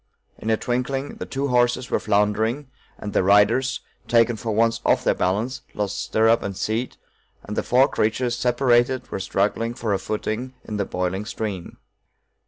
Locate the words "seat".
6.57-6.97